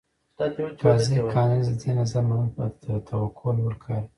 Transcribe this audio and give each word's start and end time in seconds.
قاضي 0.81 1.15
کالینز 1.33 1.67
د 1.71 1.75
دې 1.81 1.91
نظر 1.99 2.21
منل 2.29 2.49
به 2.55 2.65
تر 2.81 2.97
توقع 3.09 3.49
لوړ 3.57 3.73
کار 3.83 4.01
وي. 4.03 4.09